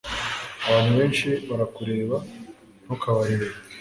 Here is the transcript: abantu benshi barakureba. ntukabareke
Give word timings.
abantu 0.67 0.91
benshi 0.99 1.27
barakureba. 1.49 2.17
ntukabareke 2.85 3.57